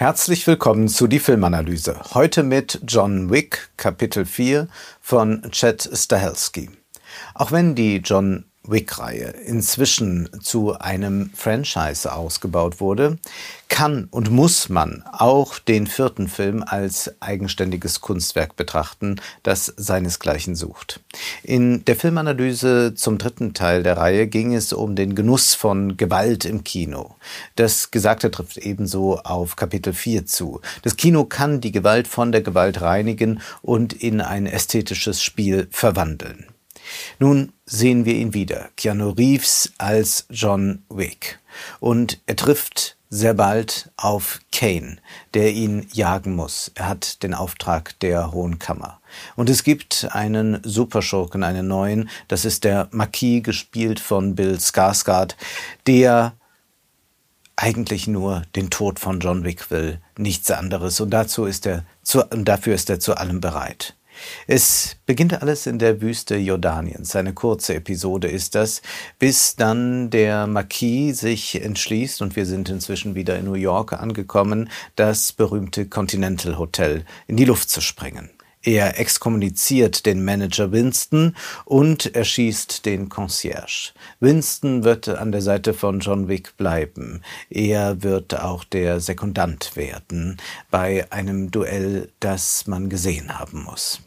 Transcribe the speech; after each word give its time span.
Herzlich 0.00 0.46
willkommen 0.46 0.88
zu 0.88 1.08
die 1.08 1.18
Filmanalyse. 1.18 2.00
Heute 2.14 2.42
mit 2.42 2.80
John 2.88 3.28
Wick, 3.28 3.68
Kapitel 3.76 4.24
4 4.24 4.66
von 5.02 5.42
Chet 5.50 5.90
Stahelski. 5.92 6.70
Auch 7.34 7.52
wenn 7.52 7.74
die 7.74 7.98
John 7.98 8.46
Wick-Reihe 8.62 9.34
inzwischen 9.46 10.28
zu 10.42 10.78
einem 10.78 11.30
Franchise 11.34 12.12
ausgebaut 12.12 12.80
wurde, 12.80 13.18
kann 13.68 14.08
und 14.10 14.30
muss 14.30 14.68
man 14.68 15.02
auch 15.10 15.58
den 15.58 15.86
vierten 15.86 16.28
Film 16.28 16.62
als 16.66 17.14
eigenständiges 17.20 18.00
Kunstwerk 18.00 18.56
betrachten, 18.56 19.20
das 19.42 19.72
seinesgleichen 19.76 20.54
sucht. 20.54 21.00
In 21.42 21.84
der 21.84 21.96
Filmanalyse 21.96 22.94
zum 22.94 23.18
dritten 23.18 23.54
Teil 23.54 23.82
der 23.82 23.96
Reihe 23.96 24.26
ging 24.26 24.54
es 24.54 24.72
um 24.72 24.96
den 24.96 25.14
Genuss 25.14 25.54
von 25.54 25.96
Gewalt 25.96 26.44
im 26.44 26.64
Kino. 26.64 27.14
Das 27.56 27.90
Gesagte 27.90 28.30
trifft 28.30 28.58
ebenso 28.58 29.18
auf 29.20 29.56
Kapitel 29.56 29.92
4 29.92 30.26
zu. 30.26 30.60
Das 30.82 30.96
Kino 30.96 31.24
kann 31.24 31.60
die 31.60 31.72
Gewalt 31.72 32.08
von 32.08 32.32
der 32.32 32.42
Gewalt 32.42 32.82
reinigen 32.82 33.40
und 33.62 33.92
in 33.92 34.20
ein 34.20 34.46
ästhetisches 34.46 35.22
Spiel 35.22 35.68
verwandeln. 35.70 36.46
Nun 37.18 37.52
sehen 37.66 38.04
wir 38.04 38.14
ihn 38.14 38.34
wieder, 38.34 38.70
Keanu 38.76 39.10
Reeves 39.10 39.72
als 39.78 40.26
John 40.30 40.82
Wick. 40.88 41.38
Und 41.80 42.20
er 42.26 42.36
trifft 42.36 42.96
sehr 43.10 43.34
bald 43.34 43.90
auf 43.96 44.40
Kane, 44.52 44.98
der 45.34 45.52
ihn 45.52 45.86
jagen 45.92 46.36
muss. 46.36 46.70
Er 46.76 46.88
hat 46.88 47.22
den 47.24 47.34
Auftrag 47.34 47.98
der 48.00 48.32
Hohen 48.32 48.60
Kammer. 48.60 49.00
Und 49.34 49.50
es 49.50 49.64
gibt 49.64 50.06
einen 50.12 50.60
Superschurken, 50.62 51.42
einen 51.42 51.66
neuen, 51.66 52.08
das 52.28 52.44
ist 52.44 52.62
der 52.62 52.88
Marquis, 52.92 53.42
gespielt 53.42 53.98
von 53.98 54.36
Bill 54.36 54.54
Skarsgård, 54.54 55.34
der 55.88 56.34
eigentlich 57.56 58.06
nur 58.06 58.42
den 58.56 58.70
Tod 58.70 58.98
von 59.00 59.20
John 59.20 59.44
Wick 59.44 59.70
will, 59.70 60.00
nichts 60.16 60.50
anderes. 60.50 61.00
Und 61.00 61.10
dazu 61.10 61.44
ist 61.44 61.66
er 61.66 61.84
zu, 62.02 62.24
und 62.24 62.46
dafür 62.46 62.74
ist 62.74 62.88
er 62.88 63.00
zu 63.00 63.16
allem 63.16 63.40
bereit. 63.40 63.96
Es 64.46 64.96
beginnt 65.06 65.42
alles 65.42 65.66
in 65.66 65.78
der 65.78 66.00
Wüste 66.00 66.36
Jordaniens. 66.36 67.14
Eine 67.16 67.34
kurze 67.34 67.74
Episode 67.74 68.28
ist 68.28 68.54
das, 68.54 68.82
bis 69.18 69.56
dann 69.56 70.10
der 70.10 70.46
Marquis 70.46 71.20
sich 71.20 71.62
entschließt, 71.62 72.22
und 72.22 72.36
wir 72.36 72.46
sind 72.46 72.68
inzwischen 72.68 73.14
wieder 73.14 73.38
in 73.38 73.46
New 73.46 73.54
York 73.54 73.92
angekommen, 73.92 74.70
das 74.96 75.32
berühmte 75.32 75.86
Continental 75.86 76.58
Hotel 76.58 77.04
in 77.26 77.36
die 77.36 77.44
Luft 77.44 77.70
zu 77.70 77.80
sprengen. 77.80 78.30
Er 78.62 79.00
exkommuniziert 79.00 80.04
den 80.04 80.22
Manager 80.22 80.70
Winston 80.70 81.34
und 81.64 82.14
erschießt 82.14 82.84
den 82.84 83.08
Concierge. 83.08 83.92
Winston 84.20 84.84
wird 84.84 85.08
an 85.08 85.32
der 85.32 85.40
Seite 85.40 85.72
von 85.72 86.00
John 86.00 86.28
Wick 86.28 86.58
bleiben. 86.58 87.22
Er 87.48 88.02
wird 88.02 88.38
auch 88.38 88.64
der 88.64 89.00
Sekundant 89.00 89.76
werden 89.76 90.36
bei 90.70 91.10
einem 91.10 91.50
Duell, 91.50 92.10
das 92.20 92.66
man 92.66 92.90
gesehen 92.90 93.38
haben 93.38 93.62
muss. 93.62 94.02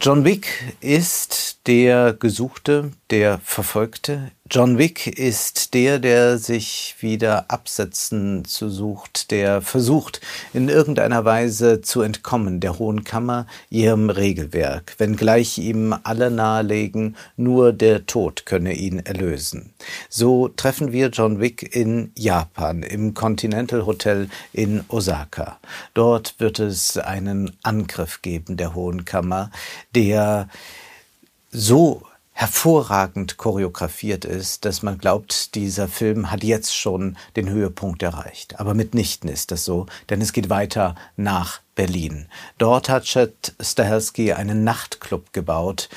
John 0.00 0.24
Wick 0.24 0.74
ist 0.80 1.66
der 1.66 2.14
Gesuchte, 2.14 2.92
der 3.10 3.40
Verfolgte, 3.44 4.30
John 4.52 4.78
Wick 4.78 5.06
ist 5.06 5.74
der, 5.74 6.00
der 6.00 6.36
sich 6.36 6.96
wieder 6.98 7.44
absetzen 7.52 8.44
zu 8.44 8.68
sucht, 8.68 9.30
der 9.30 9.62
versucht, 9.62 10.20
in 10.52 10.68
irgendeiner 10.68 11.24
Weise 11.24 11.82
zu 11.82 12.02
entkommen 12.02 12.58
der 12.58 12.80
Hohen 12.80 13.04
Kammer, 13.04 13.46
ihrem 13.70 14.10
Regelwerk, 14.10 14.96
wenngleich 14.98 15.58
ihm 15.58 15.94
alle 16.02 16.32
nahelegen, 16.32 17.14
nur 17.36 17.72
der 17.72 18.06
Tod 18.06 18.44
könne 18.44 18.72
ihn 18.72 18.98
erlösen. 18.98 19.72
So 20.08 20.48
treffen 20.48 20.90
wir 20.90 21.10
John 21.10 21.38
Wick 21.38 21.76
in 21.76 22.10
Japan, 22.16 22.82
im 22.82 23.14
Continental 23.14 23.86
Hotel 23.86 24.28
in 24.52 24.82
Osaka. 24.88 25.60
Dort 25.94 26.34
wird 26.40 26.58
es 26.58 26.98
einen 26.98 27.56
Angriff 27.62 28.20
geben 28.20 28.56
der 28.56 28.74
Hohen 28.74 29.04
Kammer, 29.04 29.52
der 29.94 30.48
so 31.52 32.02
hervorragend 32.32 33.36
choreografiert 33.36 34.24
ist, 34.24 34.64
dass 34.64 34.82
man 34.82 34.98
glaubt, 34.98 35.54
dieser 35.54 35.88
Film 35.88 36.30
hat 36.30 36.42
jetzt 36.42 36.74
schon 36.74 37.16
den 37.36 37.48
Höhepunkt 37.48 38.02
erreicht. 38.02 38.58
Aber 38.60 38.74
mitnichten 38.74 39.28
ist 39.28 39.50
das 39.50 39.64
so, 39.64 39.86
denn 40.08 40.20
es 40.20 40.32
geht 40.32 40.48
weiter 40.48 40.94
nach 41.16 41.60
Berlin. 41.80 42.26
Dort 42.58 42.90
hat 42.90 43.04
Chet 43.04 43.54
Stahelski 43.58 44.34
einen 44.34 44.64
Nachtclub 44.64 45.32
gebaut, 45.32 45.88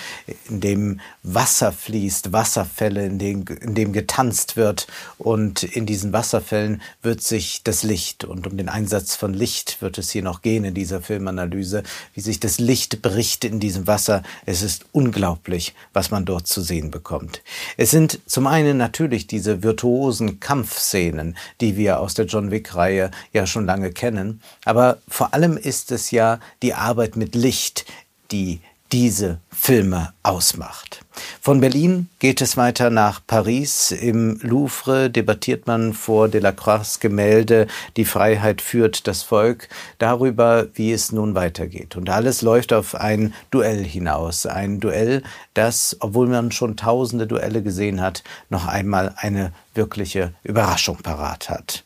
in 0.47 0.61
dem 0.61 1.01
Wasser 1.23 1.73
fließt, 1.73 2.31
Wasserfälle, 2.31 3.05
in 3.05 3.19
dem, 3.19 3.43
in 3.59 3.75
dem 3.75 3.91
getanzt 3.91 4.55
wird. 4.55 4.87
Und 5.17 5.63
in 5.63 5.85
diesen 5.85 6.13
Wasserfällen 6.13 6.81
wird 7.01 7.21
sich 7.21 7.63
das 7.63 7.83
Licht, 7.83 8.23
und 8.23 8.47
um 8.47 8.55
den 8.55 8.69
Einsatz 8.69 9.17
von 9.17 9.33
Licht 9.33 9.81
wird 9.81 9.97
es 9.97 10.09
hier 10.09 10.23
noch 10.23 10.41
gehen 10.41 10.63
in 10.63 10.73
dieser 10.73 11.01
Filmanalyse, 11.01 11.83
wie 12.13 12.21
sich 12.21 12.39
das 12.39 12.59
Licht 12.59 13.01
bricht 13.01 13.43
in 13.43 13.59
diesem 13.59 13.85
Wasser. 13.85 14.23
Es 14.45 14.61
ist 14.61 14.85
unglaublich, 14.93 15.73
was 15.91 16.11
man 16.11 16.23
dort 16.23 16.47
zu 16.47 16.61
sehen 16.61 16.91
bekommt. 16.91 17.41
Es 17.75 17.91
sind 17.91 18.21
zum 18.25 18.47
einen 18.47 18.77
natürlich 18.77 19.27
diese 19.27 19.63
virtuosen 19.63 20.39
Kampfszenen, 20.39 21.35
die 21.59 21.75
wir 21.75 21.99
aus 21.99 22.13
der 22.13 22.25
John 22.25 22.51
Wick-Reihe 22.51 23.11
ja 23.33 23.45
schon 23.45 23.65
lange 23.65 23.91
kennen, 23.91 24.39
aber 24.63 24.99
vor 25.09 25.33
allem 25.33 25.57
ist 25.57 25.72
ist 25.73 25.91
es 25.91 26.11
ja 26.11 26.39
die 26.61 26.75
Arbeit 26.75 27.15
mit 27.15 27.33
Licht, 27.33 27.85
die 28.29 28.61
diese 28.91 29.39
Filme 29.49 30.13
ausmacht. 30.21 31.03
Von 31.41 31.61
Berlin 31.61 32.09
geht 32.19 32.41
es 32.41 32.57
weiter 32.57 32.91
nach 32.91 33.21
Paris. 33.25 33.89
Im 33.91 34.39
Louvre 34.43 35.09
debattiert 35.09 35.65
man 35.65 35.93
vor 35.93 36.27
Delacroix 36.27 36.99
Gemälde 36.99 37.65
Die 37.97 38.05
Freiheit 38.05 38.61
führt 38.61 39.07
das 39.07 39.23
Volk 39.23 39.67
darüber, 39.97 40.67
wie 40.75 40.91
es 40.91 41.11
nun 41.11 41.33
weitergeht. 41.33 41.95
Und 41.95 42.11
alles 42.11 42.43
läuft 42.43 42.71
auf 42.71 42.93
ein 42.93 43.33
Duell 43.49 43.83
hinaus. 43.83 44.45
Ein 44.45 44.79
Duell, 44.79 45.23
das, 45.55 45.97
obwohl 46.01 46.27
man 46.27 46.51
schon 46.51 46.77
tausende 46.77 47.25
Duelle 47.25 47.63
gesehen 47.63 47.99
hat, 47.99 48.23
noch 48.51 48.67
einmal 48.67 49.15
eine 49.17 49.53
wirkliche 49.73 50.35
Überraschung 50.43 50.97
parat 50.97 51.49
hat. 51.49 51.83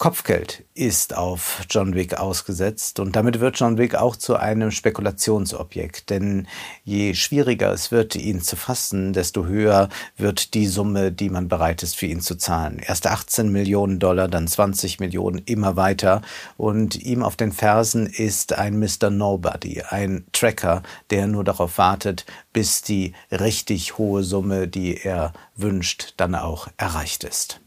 Kopfgeld 0.00 0.64
ist 0.80 1.14
auf 1.14 1.60
John 1.68 1.94
Wick 1.94 2.14
ausgesetzt 2.14 3.00
und 3.00 3.14
damit 3.14 3.38
wird 3.38 3.60
John 3.60 3.76
Wick 3.76 3.94
auch 3.94 4.16
zu 4.16 4.36
einem 4.36 4.70
Spekulationsobjekt, 4.70 6.08
denn 6.08 6.48
je 6.84 7.12
schwieriger 7.12 7.70
es 7.70 7.92
wird, 7.92 8.16
ihn 8.16 8.40
zu 8.40 8.56
fassen, 8.56 9.12
desto 9.12 9.44
höher 9.44 9.90
wird 10.16 10.54
die 10.54 10.66
Summe, 10.66 11.12
die 11.12 11.28
man 11.28 11.48
bereit 11.48 11.82
ist, 11.82 11.96
für 11.96 12.06
ihn 12.06 12.22
zu 12.22 12.36
zahlen. 12.36 12.78
Erst 12.78 13.06
18 13.06 13.52
Millionen 13.52 13.98
Dollar, 13.98 14.26
dann 14.26 14.48
20 14.48 15.00
Millionen, 15.00 15.42
immer 15.44 15.76
weiter 15.76 16.22
und 16.56 16.96
ihm 16.96 17.22
auf 17.22 17.36
den 17.36 17.52
Fersen 17.52 18.06
ist 18.06 18.54
ein 18.54 18.78
Mr. 18.78 19.10
Nobody, 19.10 19.82
ein 19.82 20.24
Tracker, 20.32 20.82
der 21.10 21.26
nur 21.26 21.44
darauf 21.44 21.76
wartet, 21.76 22.24
bis 22.54 22.80
die 22.80 23.12
richtig 23.30 23.98
hohe 23.98 24.22
Summe, 24.22 24.66
die 24.66 24.96
er 24.96 25.34
wünscht, 25.56 26.14
dann 26.16 26.34
auch 26.34 26.68
erreicht 26.78 27.24
ist. 27.24 27.60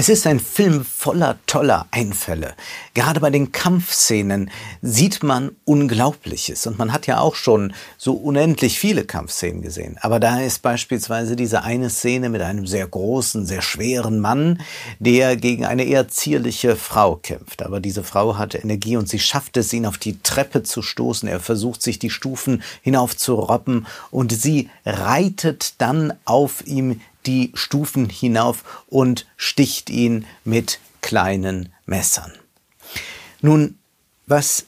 Es 0.00 0.08
ist 0.08 0.28
ein 0.28 0.38
Film 0.38 0.84
voller 0.84 1.40
toller 1.46 1.86
Einfälle. 1.90 2.54
Gerade 2.94 3.18
bei 3.18 3.30
den 3.30 3.50
Kampfszenen 3.50 4.48
sieht 4.80 5.24
man 5.24 5.56
Unglaubliches. 5.64 6.68
Und 6.68 6.78
man 6.78 6.92
hat 6.92 7.08
ja 7.08 7.18
auch 7.18 7.34
schon 7.34 7.74
so 7.96 8.12
unendlich 8.12 8.78
viele 8.78 9.04
Kampfszenen 9.04 9.60
gesehen. 9.60 9.98
Aber 10.00 10.20
da 10.20 10.40
ist 10.40 10.62
beispielsweise 10.62 11.34
diese 11.34 11.64
eine 11.64 11.90
Szene 11.90 12.28
mit 12.28 12.42
einem 12.42 12.64
sehr 12.64 12.86
großen, 12.86 13.44
sehr 13.44 13.60
schweren 13.60 14.20
Mann, 14.20 14.60
der 15.00 15.34
gegen 15.36 15.64
eine 15.64 15.82
eher 15.82 16.06
zierliche 16.06 16.76
Frau 16.76 17.16
kämpft. 17.16 17.62
Aber 17.62 17.80
diese 17.80 18.04
Frau 18.04 18.38
hat 18.38 18.54
Energie 18.54 18.96
und 18.96 19.08
sie 19.08 19.18
schafft 19.18 19.56
es, 19.56 19.72
ihn 19.72 19.84
auf 19.84 19.98
die 19.98 20.22
Treppe 20.22 20.62
zu 20.62 20.80
stoßen. 20.80 21.28
Er 21.28 21.40
versucht 21.40 21.82
sich 21.82 21.98
die 21.98 22.10
Stufen 22.10 22.62
hinauf 22.82 23.16
zu 23.16 23.34
robben 23.34 23.84
und 24.12 24.30
sie 24.30 24.70
reitet 24.86 25.74
dann 25.78 26.12
auf 26.24 26.64
ihm 26.68 27.00
die 27.28 27.52
Stufen 27.52 28.08
hinauf 28.08 28.84
und 28.88 29.26
sticht 29.36 29.90
ihn 29.90 30.24
mit 30.44 30.80
kleinen 31.02 31.72
Messern. 31.84 32.32
Nun, 33.42 33.78
was 34.26 34.64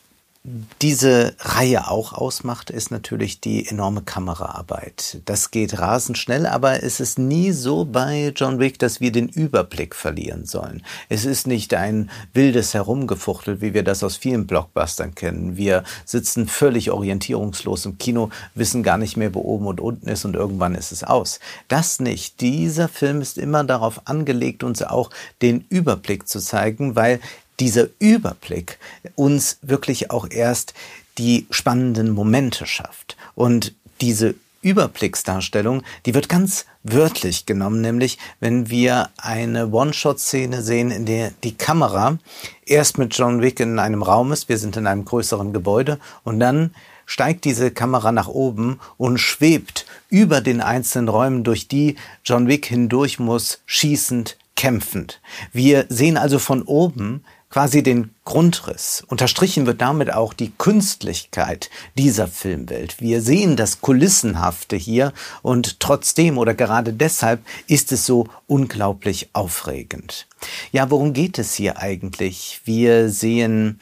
diese 0.80 1.34
Reihe 1.38 1.90
auch 1.90 2.14
ausmacht, 2.14 2.70
ist 2.70 2.90
natürlich 2.90 3.42
die 3.42 3.68
enorme 3.68 4.00
Kameraarbeit. 4.00 5.20
Das 5.26 5.50
geht 5.50 5.78
rasend 5.78 6.16
schnell, 6.16 6.46
aber 6.46 6.82
es 6.82 6.98
ist 6.98 7.18
nie 7.18 7.52
so 7.52 7.84
bei 7.84 8.32
John 8.34 8.58
Wick, 8.58 8.78
dass 8.78 9.02
wir 9.02 9.12
den 9.12 9.28
Überblick 9.28 9.94
verlieren 9.94 10.46
sollen. 10.46 10.82
Es 11.10 11.26
ist 11.26 11.46
nicht 11.46 11.74
ein 11.74 12.10
wildes 12.32 12.72
Herumgefuchtel, 12.72 13.60
wie 13.60 13.74
wir 13.74 13.82
das 13.82 14.02
aus 14.02 14.16
vielen 14.16 14.46
Blockbustern 14.46 15.14
kennen. 15.14 15.58
Wir 15.58 15.84
sitzen 16.06 16.48
völlig 16.48 16.90
orientierungslos 16.90 17.84
im 17.84 17.98
Kino, 17.98 18.30
wissen 18.54 18.82
gar 18.82 18.96
nicht 18.96 19.18
mehr, 19.18 19.34
wo 19.34 19.40
oben 19.40 19.66
und 19.66 19.78
unten 19.78 20.08
ist 20.08 20.24
und 20.24 20.36
irgendwann 20.36 20.74
ist 20.74 20.90
es 20.90 21.04
aus. 21.04 21.38
Das 21.68 22.00
nicht. 22.00 22.40
Dieser 22.40 22.88
Film 22.88 23.20
ist 23.20 23.36
immer 23.36 23.62
darauf 23.62 24.06
angelegt, 24.06 24.64
uns 24.64 24.82
auch 24.82 25.10
den 25.42 25.66
Überblick 25.68 26.26
zu 26.26 26.40
zeigen, 26.40 26.96
weil 26.96 27.20
dieser 27.60 27.88
Überblick 27.98 28.78
uns 29.14 29.58
wirklich 29.62 30.10
auch 30.10 30.28
erst 30.30 30.74
die 31.18 31.46
spannenden 31.50 32.10
Momente 32.10 32.66
schafft. 32.66 33.16
Und 33.34 33.74
diese 34.00 34.34
Überblicksdarstellung, 34.62 35.82
die 36.04 36.14
wird 36.14 36.28
ganz 36.28 36.66
wörtlich 36.82 37.46
genommen, 37.46 37.80
nämlich 37.80 38.18
wenn 38.40 38.68
wir 38.68 39.10
eine 39.16 39.68
One-Shot-Szene 39.70 40.62
sehen, 40.62 40.90
in 40.90 41.06
der 41.06 41.32
die 41.44 41.56
Kamera 41.56 42.18
erst 42.66 42.98
mit 42.98 43.16
John 43.16 43.40
Wick 43.40 43.60
in 43.60 43.78
einem 43.78 44.02
Raum 44.02 44.32
ist, 44.32 44.48
wir 44.48 44.58
sind 44.58 44.76
in 44.76 44.86
einem 44.86 45.04
größeren 45.04 45.52
Gebäude, 45.52 45.98
und 46.24 46.40
dann 46.40 46.74
steigt 47.06 47.44
diese 47.44 47.70
Kamera 47.70 48.12
nach 48.12 48.28
oben 48.28 48.80
und 48.96 49.18
schwebt 49.18 49.86
über 50.10 50.40
den 50.40 50.60
einzelnen 50.60 51.08
Räumen, 51.08 51.42
durch 51.42 51.66
die 51.66 51.96
John 52.24 52.46
Wick 52.46 52.66
hindurch 52.66 53.18
muss, 53.18 53.60
schießend, 53.66 54.36
kämpfend. 54.56 55.20
Wir 55.52 55.86
sehen 55.88 56.16
also 56.16 56.38
von 56.38 56.62
oben 56.62 57.24
quasi 57.50 57.82
den 57.82 58.14
Grundriss. 58.24 59.04
Unterstrichen 59.08 59.66
wird 59.66 59.80
damit 59.80 60.12
auch 60.12 60.32
die 60.32 60.52
Künstlichkeit 60.56 61.68
dieser 61.98 62.28
Filmwelt. 62.28 63.00
Wir 63.00 63.20
sehen 63.20 63.56
das 63.56 63.80
Kulissenhafte 63.80 64.76
hier 64.76 65.12
und 65.42 65.80
trotzdem 65.80 66.38
oder 66.38 66.54
gerade 66.54 66.92
deshalb 66.92 67.44
ist 67.66 67.90
es 67.92 68.06
so 68.06 68.28
unglaublich 68.46 69.30
aufregend. 69.32 70.28
Ja, 70.70 70.90
worum 70.90 71.12
geht 71.12 71.38
es 71.38 71.54
hier 71.54 71.78
eigentlich? 71.78 72.60
Wir 72.64 73.10
sehen 73.10 73.80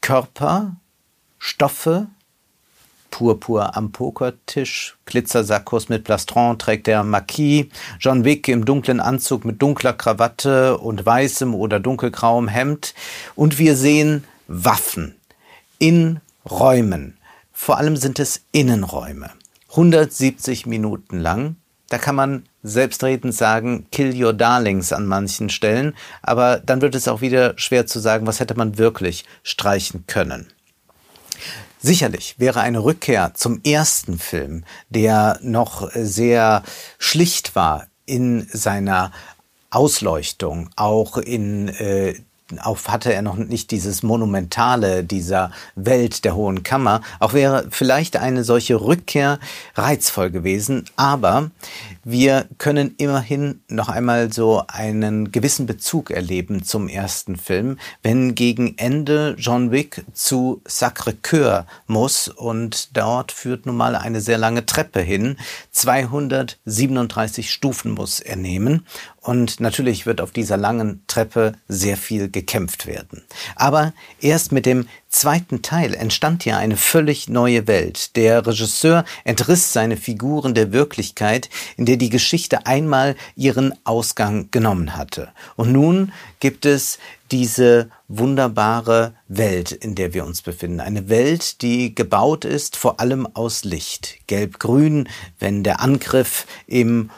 Körper, 0.00 0.76
Stoffe, 1.38 2.08
Purpur 3.10 3.76
am 3.76 3.92
Pokertisch, 3.92 4.96
Glitzersackos 5.06 5.88
mit 5.88 6.04
Plastron 6.04 6.58
trägt 6.58 6.86
der 6.86 7.04
Marquis, 7.04 7.66
John 8.00 8.24
Wick 8.24 8.48
im 8.48 8.64
dunklen 8.64 9.00
Anzug 9.00 9.44
mit 9.44 9.60
dunkler 9.60 9.92
Krawatte 9.92 10.78
und 10.78 11.04
weißem 11.04 11.54
oder 11.54 11.80
dunkelgrauem 11.80 12.48
Hemd 12.48 12.94
und 13.34 13.58
wir 13.58 13.76
sehen 13.76 14.24
Waffen 14.46 15.14
in 15.78 16.20
Räumen. 16.48 17.16
Vor 17.52 17.78
allem 17.78 17.96
sind 17.96 18.18
es 18.18 18.42
Innenräume. 18.52 19.30
170 19.70 20.66
Minuten 20.66 21.18
lang. 21.18 21.56
Da 21.88 21.98
kann 21.98 22.14
man 22.14 22.44
selbstredend 22.62 23.34
sagen, 23.34 23.86
kill 23.90 24.14
your 24.22 24.32
darlings 24.32 24.92
an 24.92 25.06
manchen 25.06 25.48
Stellen, 25.48 25.94
aber 26.22 26.58
dann 26.58 26.82
wird 26.82 26.94
es 26.94 27.08
auch 27.08 27.20
wieder 27.20 27.54
schwer 27.56 27.86
zu 27.86 27.98
sagen, 27.98 28.26
was 28.26 28.40
hätte 28.40 28.54
man 28.56 28.78
wirklich 28.78 29.24
streichen 29.42 30.04
können. 30.06 30.48
Sicherlich 31.80 32.34
wäre 32.38 32.60
eine 32.60 32.82
Rückkehr 32.82 33.32
zum 33.34 33.60
ersten 33.62 34.18
Film, 34.18 34.64
der 34.88 35.38
noch 35.42 35.90
sehr 35.94 36.64
schlicht 36.98 37.54
war 37.54 37.86
in 38.04 38.48
seiner 38.52 39.12
Ausleuchtung, 39.70 40.70
auch 40.76 41.18
in 41.18 41.68
äh, 41.68 42.14
auf 42.60 42.88
hatte 42.88 43.12
er 43.12 43.22
noch 43.22 43.36
nicht 43.36 43.70
dieses 43.70 44.02
Monumentale 44.02 45.04
dieser 45.04 45.50
Welt 45.74 46.24
der 46.24 46.34
Hohen 46.34 46.62
Kammer. 46.62 47.02
Auch 47.20 47.34
wäre 47.34 47.66
vielleicht 47.70 48.16
eine 48.16 48.44
solche 48.44 48.80
Rückkehr 48.80 49.38
reizvoll 49.74 50.30
gewesen. 50.30 50.84
Aber 50.96 51.50
wir 52.04 52.46
können 52.56 52.94
immerhin 52.96 53.60
noch 53.68 53.88
einmal 53.90 54.32
so 54.32 54.64
einen 54.66 55.30
gewissen 55.30 55.66
Bezug 55.66 56.10
erleben 56.10 56.62
zum 56.62 56.88
ersten 56.88 57.36
Film, 57.36 57.78
wenn 58.02 58.34
gegen 58.34 58.78
Ende 58.78 59.36
John 59.38 59.70
Wick 59.70 60.04
zu 60.14 60.62
Sacré-Cœur 60.66 61.66
muss 61.86 62.28
und 62.28 62.96
dort 62.96 63.32
führt 63.32 63.66
nun 63.66 63.76
mal 63.76 63.94
eine 63.94 64.20
sehr 64.22 64.38
lange 64.38 64.64
Treppe 64.64 65.00
hin. 65.00 65.36
237 65.72 67.50
Stufen 67.52 67.92
muss 67.92 68.20
er 68.20 68.36
nehmen 68.36 68.86
und 69.28 69.60
natürlich 69.60 70.06
wird 70.06 70.22
auf 70.22 70.30
dieser 70.30 70.56
langen 70.56 71.02
Treppe 71.06 71.52
sehr 71.68 71.98
viel 71.98 72.30
gekämpft 72.30 72.86
werden. 72.86 73.24
Aber 73.56 73.92
erst 74.22 74.52
mit 74.52 74.64
dem 74.64 74.88
zweiten 75.10 75.60
Teil 75.60 75.92
entstand 75.92 76.46
ja 76.46 76.56
eine 76.56 76.78
völlig 76.78 77.28
neue 77.28 77.66
Welt. 77.66 78.16
Der 78.16 78.46
Regisseur 78.46 79.04
entriss 79.24 79.74
seine 79.74 79.98
Figuren 79.98 80.54
der 80.54 80.72
Wirklichkeit, 80.72 81.50
in 81.76 81.84
der 81.84 81.98
die 81.98 82.08
Geschichte 82.08 82.64
einmal 82.64 83.16
ihren 83.36 83.74
Ausgang 83.84 84.48
genommen 84.50 84.96
hatte. 84.96 85.28
Und 85.56 85.72
nun 85.72 86.10
gibt 86.40 86.64
es 86.64 86.98
diese 87.30 87.90
wunderbare 88.08 89.12
Welt, 89.28 89.72
in 89.72 89.94
der 89.94 90.14
wir 90.14 90.24
uns 90.24 90.40
befinden. 90.40 90.80
Eine 90.80 91.10
Welt, 91.10 91.60
die 91.60 91.94
gebaut 91.94 92.46
ist 92.46 92.76
vor 92.76 92.98
allem 92.98 93.26
aus 93.26 93.64
Licht. 93.64 94.26
Gelb-grün, 94.26 95.06
wenn 95.38 95.64
der 95.64 95.80
Angriff 95.80 96.46
im 96.66 97.10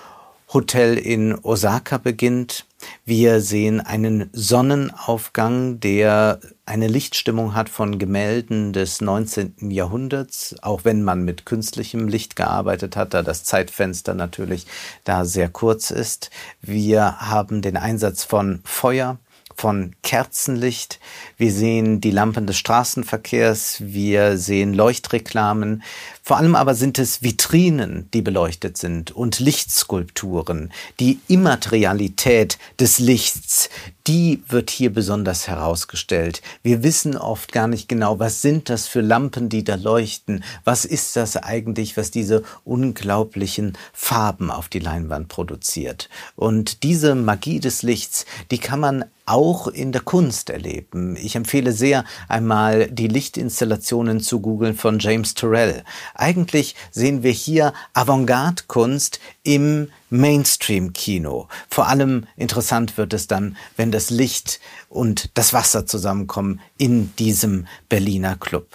Hotel 0.52 0.98
in 0.98 1.38
Osaka 1.44 1.98
beginnt. 1.98 2.66
Wir 3.04 3.40
sehen 3.40 3.80
einen 3.80 4.30
Sonnenaufgang, 4.32 5.78
der 5.78 6.40
eine 6.66 6.88
Lichtstimmung 6.88 7.54
hat 7.54 7.68
von 7.68 8.00
Gemälden 8.00 8.72
des 8.72 9.00
19. 9.00 9.70
Jahrhunderts, 9.70 10.56
auch 10.62 10.84
wenn 10.84 11.04
man 11.04 11.24
mit 11.24 11.46
künstlichem 11.46 12.08
Licht 12.08 12.34
gearbeitet 12.34 12.96
hat, 12.96 13.14
da 13.14 13.22
das 13.22 13.44
Zeitfenster 13.44 14.14
natürlich 14.14 14.66
da 15.04 15.24
sehr 15.24 15.48
kurz 15.48 15.92
ist. 15.92 16.30
Wir 16.60 17.20
haben 17.20 17.62
den 17.62 17.76
Einsatz 17.76 18.24
von 18.24 18.60
Feuer, 18.64 19.18
von 19.56 19.94
Kerzenlicht. 20.02 21.00
Wir 21.36 21.52
sehen 21.52 22.00
die 22.00 22.10
Lampen 22.10 22.46
des 22.46 22.58
Straßenverkehrs. 22.58 23.78
Wir 23.80 24.38
sehen 24.38 24.74
Leuchtreklamen. 24.74 25.82
Vor 26.22 26.36
allem 26.36 26.54
aber 26.54 26.74
sind 26.74 26.98
es 26.98 27.22
Vitrinen, 27.22 28.08
die 28.14 28.22
beleuchtet 28.22 28.76
sind 28.76 29.10
und 29.10 29.40
Lichtskulpturen. 29.40 30.70
Die 31.00 31.18
Immaterialität 31.28 32.58
des 32.78 32.98
Lichts, 32.98 33.68
die 34.06 34.42
wird 34.48 34.70
hier 34.70 34.92
besonders 34.92 35.48
herausgestellt. 35.48 36.40
Wir 36.62 36.82
wissen 36.82 37.16
oft 37.16 37.52
gar 37.52 37.66
nicht 37.66 37.88
genau, 37.88 38.18
was 38.18 38.42
sind 38.42 38.68
das 38.68 38.86
für 38.86 39.00
Lampen, 39.00 39.48
die 39.48 39.64
da 39.64 39.74
leuchten? 39.74 40.44
Was 40.64 40.84
ist 40.84 41.16
das 41.16 41.36
eigentlich, 41.36 41.96
was 41.96 42.10
diese 42.10 42.44
unglaublichen 42.64 43.76
Farben 43.92 44.50
auf 44.50 44.68
die 44.68 44.78
Leinwand 44.78 45.28
produziert? 45.28 46.08
Und 46.36 46.82
diese 46.82 47.14
Magie 47.14 47.60
des 47.60 47.82
Lichts, 47.82 48.24
die 48.50 48.58
kann 48.58 48.80
man 48.80 49.04
auch 49.30 49.68
in 49.68 49.92
der 49.92 50.02
Kunst 50.02 50.50
erleben. 50.50 51.16
Ich 51.16 51.36
empfehle 51.36 51.72
sehr, 51.72 52.04
einmal 52.28 52.90
die 52.90 53.08
Lichtinstallationen 53.08 54.20
zu 54.20 54.40
googeln 54.40 54.74
von 54.74 54.98
James 54.98 55.34
Turrell. 55.34 55.84
Eigentlich 56.14 56.74
sehen 56.90 57.22
wir 57.22 57.30
hier 57.30 57.72
Avantgarde-Kunst 57.94 59.20
im 59.44 59.88
Mainstream-Kino. 60.10 61.48
Vor 61.68 61.88
allem 61.88 62.26
interessant 62.36 62.98
wird 62.98 63.12
es 63.12 63.28
dann, 63.28 63.56
wenn 63.76 63.92
das 63.92 64.10
Licht 64.10 64.60
und 64.88 65.30
das 65.34 65.52
Wasser 65.52 65.86
zusammenkommen 65.86 66.60
in 66.76 67.14
diesem 67.16 67.66
Berliner 67.88 68.36
Club. 68.36 68.66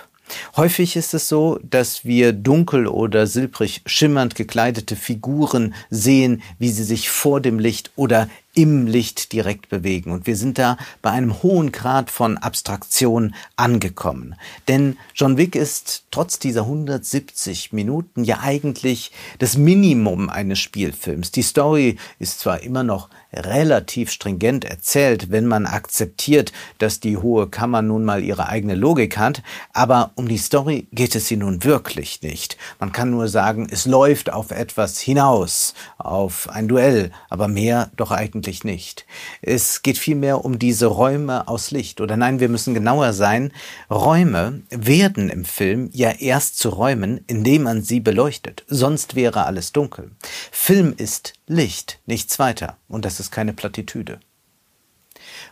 Häufig 0.55 0.95
ist 0.95 1.13
es 1.13 1.27
so, 1.27 1.59
dass 1.61 2.05
wir 2.05 2.33
dunkel 2.33 2.87
oder 2.87 3.27
silbrig 3.27 3.81
schimmernd 3.85 4.35
gekleidete 4.35 4.95
Figuren 4.95 5.75
sehen, 5.89 6.41
wie 6.57 6.69
sie 6.69 6.83
sich 6.83 7.09
vor 7.09 7.41
dem 7.41 7.59
Licht 7.59 7.91
oder 7.95 8.27
im 8.55 8.87
Licht 8.87 9.33
direkt 9.33 9.69
bewegen. 9.69 10.11
Und 10.11 10.27
wir 10.27 10.35
sind 10.35 10.57
da 10.57 10.77
bei 11.01 11.11
einem 11.11 11.43
hohen 11.43 11.71
Grad 11.71 12.09
von 12.09 12.37
Abstraktion 12.37 13.35
angekommen. 13.55 14.35
Denn 14.67 14.97
John 15.13 15.37
Wick 15.37 15.55
ist 15.55 16.05
trotz 16.09 16.39
dieser 16.39 16.61
170 16.61 17.73
Minuten 17.73 18.23
ja 18.23 18.39
eigentlich 18.41 19.11
das 19.39 19.57
Minimum 19.57 20.29
eines 20.29 20.59
Spielfilms. 20.59 21.31
Die 21.31 21.43
Story 21.43 21.97
ist 22.19 22.39
zwar 22.39 22.63
immer 22.63 22.83
noch 22.83 23.09
relativ 23.33 24.11
stringent 24.11 24.65
erzählt, 24.65 25.29
wenn 25.29 25.45
man 25.45 25.65
akzeptiert, 25.65 26.53
dass 26.77 26.99
die 26.99 27.17
Hohe 27.17 27.47
Kammer 27.47 27.81
nun 27.81 28.05
mal 28.05 28.23
ihre 28.23 28.47
eigene 28.47 28.75
Logik 28.75 29.17
hat, 29.17 29.43
aber 29.73 30.11
um 30.15 30.27
die 30.27 30.37
Story 30.37 30.87
geht 30.91 31.15
es 31.15 31.27
sie 31.27 31.37
nun 31.37 31.63
wirklich 31.63 32.21
nicht. 32.21 32.57
Man 32.79 32.91
kann 32.91 33.11
nur 33.11 33.27
sagen, 33.27 33.67
es 33.69 33.85
läuft 33.85 34.31
auf 34.31 34.51
etwas 34.51 34.99
hinaus, 34.99 35.73
auf 35.97 36.49
ein 36.49 36.67
Duell, 36.67 37.11
aber 37.29 37.47
mehr 37.47 37.91
doch 37.97 38.11
eigentlich 38.11 38.44
eigentlich 38.45 38.63
nicht. 38.63 39.05
Es 39.41 39.81
geht 39.81 39.97
vielmehr 39.97 40.45
um 40.45 40.59
diese 40.59 40.85
Räume 40.85 41.47
aus 41.47 41.71
Licht. 41.71 41.99
Oder 41.99 42.15
nein, 42.15 42.39
wir 42.39 42.49
müssen 42.49 42.75
genauer 42.75 43.13
sein. 43.13 43.51
Räume 43.89 44.61
werden 44.69 45.29
im 45.29 45.45
Film 45.45 45.89
ja 45.93 46.11
erst 46.11 46.59
zu 46.59 46.69
Räumen, 46.69 47.23
indem 47.27 47.63
man 47.63 47.81
sie 47.81 47.99
beleuchtet. 47.99 48.63
Sonst 48.67 49.15
wäre 49.15 49.45
alles 49.45 49.71
dunkel. 49.71 50.11
Film 50.51 50.93
ist 50.95 51.33
Licht, 51.47 51.99
nichts 52.05 52.37
weiter. 52.37 52.77
Und 52.87 53.03
das 53.05 53.19
ist 53.19 53.31
keine 53.31 53.53
Plattitüde. 53.53 54.19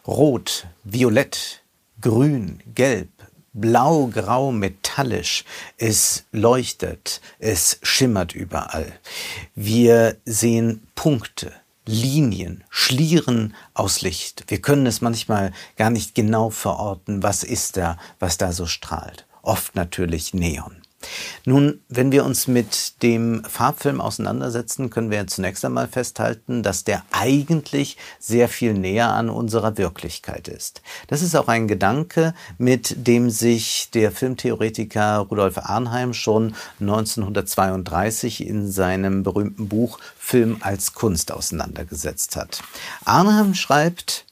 Rot, 0.05 0.67
Violett, 0.83 1.63
Grün, 1.99 2.59
Gelb, 2.75 3.09
blau, 3.53 4.07
grau, 4.07 4.51
metallisch. 4.51 5.45
Es 5.77 6.25
leuchtet, 6.31 7.21
es 7.39 7.79
schimmert 7.81 8.35
überall. 8.35 8.99
Wir 9.55 10.17
sehen 10.25 10.85
Punkte, 10.95 11.53
Linien, 11.85 12.63
Schlieren 12.69 13.55
aus 13.73 14.01
Licht. 14.01 14.45
Wir 14.47 14.61
können 14.61 14.85
es 14.85 15.01
manchmal 15.01 15.51
gar 15.75 15.89
nicht 15.89 16.15
genau 16.15 16.49
verorten, 16.49 17.23
was 17.23 17.43
ist 17.43 17.75
da, 17.75 17.97
was 18.19 18.37
da 18.37 18.53
so 18.53 18.65
strahlt. 18.65 19.25
Oft 19.41 19.75
natürlich 19.75 20.33
Neon. 20.33 20.82
Nun, 21.45 21.81
wenn 21.89 22.11
wir 22.11 22.25
uns 22.25 22.47
mit 22.47 23.01
dem 23.03 23.43
Farbfilm 23.43 24.01
auseinandersetzen, 24.01 24.89
können 24.89 25.11
wir 25.11 25.27
zunächst 25.27 25.65
einmal 25.65 25.87
festhalten, 25.87 26.63
dass 26.63 26.83
der 26.83 27.03
eigentlich 27.11 27.97
sehr 28.19 28.47
viel 28.47 28.73
näher 28.73 29.09
an 29.09 29.29
unserer 29.29 29.77
Wirklichkeit 29.77 30.47
ist. 30.47 30.81
Das 31.07 31.21
ist 31.21 31.35
auch 31.35 31.47
ein 31.47 31.67
Gedanke, 31.67 32.33
mit 32.57 33.07
dem 33.07 33.29
sich 33.29 33.89
der 33.93 34.11
Filmtheoretiker 34.11 35.17
Rudolf 35.17 35.57
Arnheim 35.57 36.13
schon 36.13 36.55
1932 36.79 38.45
in 38.45 38.71
seinem 38.71 39.23
berühmten 39.23 39.67
Buch 39.67 39.99
Film 40.17 40.57
als 40.61 40.93
Kunst 40.93 41.31
auseinandergesetzt 41.31 42.35
hat. 42.35 42.61
Arnheim 43.05 43.53
schreibt, 43.53 44.25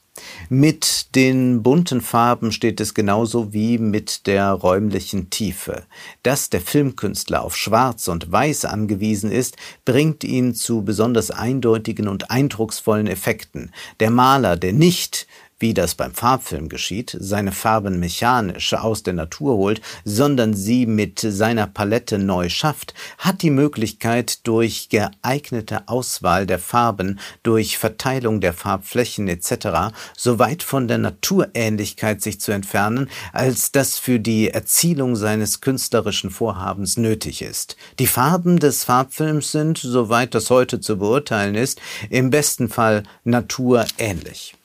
mit 0.48 1.14
den 1.14 1.62
bunten 1.62 2.00
Farben 2.00 2.52
steht 2.52 2.80
es 2.80 2.94
genauso 2.94 3.52
wie 3.52 3.78
mit 3.78 4.26
der 4.26 4.52
räumlichen 4.52 5.30
Tiefe. 5.30 5.84
Dass 6.22 6.50
der 6.50 6.60
Filmkünstler 6.60 7.42
auf 7.42 7.56
Schwarz 7.56 8.08
und 8.08 8.30
Weiß 8.30 8.64
angewiesen 8.64 9.30
ist, 9.30 9.56
bringt 9.84 10.24
ihn 10.24 10.54
zu 10.54 10.82
besonders 10.82 11.30
eindeutigen 11.30 12.08
und 12.08 12.30
eindrucksvollen 12.30 13.06
Effekten. 13.06 13.72
Der 14.00 14.10
Maler, 14.10 14.56
der 14.56 14.72
nicht 14.72 15.26
wie 15.62 15.72
das 15.72 15.94
beim 15.94 16.12
Farbfilm 16.12 16.68
geschieht, 16.68 17.16
seine 17.18 17.52
Farben 17.52 18.00
mechanisch 18.00 18.74
aus 18.74 19.04
der 19.04 19.14
Natur 19.14 19.56
holt, 19.56 19.80
sondern 20.04 20.54
sie 20.54 20.86
mit 20.86 21.20
seiner 21.20 21.68
Palette 21.68 22.18
neu 22.18 22.48
schafft, 22.48 22.94
hat 23.16 23.42
die 23.42 23.50
Möglichkeit, 23.50 24.46
durch 24.46 24.88
geeignete 24.88 25.88
Auswahl 25.88 26.46
der 26.46 26.58
Farben, 26.58 27.20
durch 27.44 27.78
Verteilung 27.78 28.40
der 28.40 28.52
Farbflächen 28.52 29.28
etc. 29.28 29.94
so 30.16 30.40
weit 30.40 30.64
von 30.64 30.88
der 30.88 30.98
Naturähnlichkeit 30.98 32.20
sich 32.20 32.40
zu 32.40 32.50
entfernen, 32.50 33.08
als 33.32 33.70
das 33.70 33.98
für 33.98 34.18
die 34.18 34.50
Erzielung 34.50 35.14
seines 35.14 35.60
künstlerischen 35.60 36.30
Vorhabens 36.30 36.96
nötig 36.96 37.40
ist. 37.40 37.76
Die 38.00 38.08
Farben 38.08 38.58
des 38.58 38.82
Farbfilms 38.84 39.52
sind, 39.52 39.78
soweit 39.78 40.34
das 40.34 40.50
heute 40.50 40.80
zu 40.80 40.98
beurteilen 40.98 41.54
ist, 41.54 41.80
im 42.10 42.30
besten 42.30 42.68
Fall 42.68 43.04
naturähnlich. 43.22 44.56